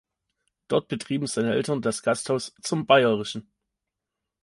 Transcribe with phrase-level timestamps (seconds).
[0.67, 3.51] Dort betrieben seine Eltern das Gasthaus "Zum Bayerischen".